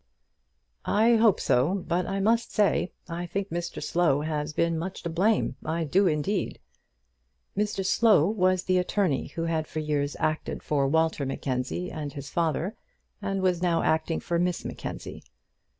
[0.83, 5.11] "I hope so; but I must say, I think Mr Slow has been much to
[5.11, 5.57] blame.
[5.63, 6.57] I do, indeed."
[7.55, 12.31] Mr Slow was the attorney who had for years acted for Walter Mackenzie and his
[12.31, 12.75] father,
[13.21, 15.21] and was now acting for Miss Mackenzie.